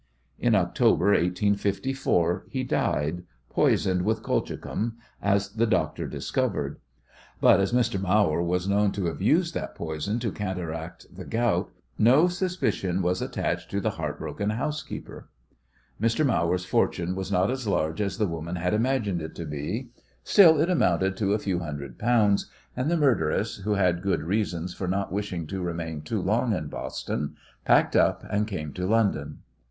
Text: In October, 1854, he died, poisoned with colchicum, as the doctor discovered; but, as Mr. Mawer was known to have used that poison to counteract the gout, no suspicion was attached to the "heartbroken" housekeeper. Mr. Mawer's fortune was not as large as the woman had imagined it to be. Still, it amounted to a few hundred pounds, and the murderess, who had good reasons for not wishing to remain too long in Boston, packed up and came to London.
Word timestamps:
In 0.39 0.55
October, 0.55 1.09
1854, 1.11 2.45
he 2.49 2.63
died, 2.63 3.21
poisoned 3.51 4.01
with 4.01 4.23
colchicum, 4.23 4.93
as 5.21 5.49
the 5.49 5.67
doctor 5.67 6.07
discovered; 6.07 6.79
but, 7.39 7.59
as 7.59 7.71
Mr. 7.71 8.01
Mawer 8.01 8.41
was 8.41 8.67
known 8.67 8.91
to 8.93 9.05
have 9.05 9.21
used 9.21 9.53
that 9.53 9.75
poison 9.75 10.17
to 10.17 10.31
counteract 10.31 11.05
the 11.15 11.23
gout, 11.23 11.69
no 11.99 12.27
suspicion 12.27 13.03
was 13.03 13.21
attached 13.21 13.69
to 13.69 13.79
the 13.79 13.91
"heartbroken" 13.91 14.49
housekeeper. 14.49 15.29
Mr. 16.01 16.25
Mawer's 16.25 16.65
fortune 16.65 17.13
was 17.15 17.31
not 17.31 17.51
as 17.51 17.67
large 17.67 18.01
as 18.01 18.17
the 18.17 18.25
woman 18.27 18.55
had 18.55 18.73
imagined 18.73 19.21
it 19.21 19.35
to 19.35 19.45
be. 19.45 19.89
Still, 20.23 20.59
it 20.59 20.67
amounted 20.71 21.15
to 21.17 21.33
a 21.33 21.37
few 21.37 21.59
hundred 21.59 21.99
pounds, 21.99 22.47
and 22.75 22.89
the 22.89 22.97
murderess, 22.97 23.57
who 23.57 23.73
had 23.75 24.01
good 24.01 24.23
reasons 24.23 24.73
for 24.73 24.87
not 24.87 25.11
wishing 25.11 25.45
to 25.45 25.61
remain 25.61 26.01
too 26.01 26.23
long 26.23 26.53
in 26.55 26.69
Boston, 26.69 27.35
packed 27.65 27.95
up 27.95 28.23
and 28.31 28.47
came 28.47 28.73
to 28.73 28.87
London. 28.87 29.43